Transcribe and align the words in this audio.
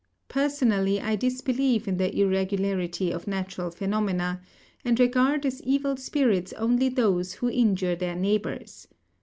Personally, 0.29 0.99
I 0.99 1.15
disbelieve 1.15 1.87
in 1.87 1.97
the 1.97 2.19
irregularity 2.19 3.11
of 3.11 3.27
natural 3.27 3.69
phenomena, 3.69 4.41
and 4.83 4.99
regard 4.99 5.45
as 5.45 5.61
evil 5.61 5.95
spirits 5.95 6.53
only 6.53 6.89
those 6.89 7.33
who 7.33 7.51
injure 7.51 7.95
their 7.95 8.15
neighbours. 8.15 8.87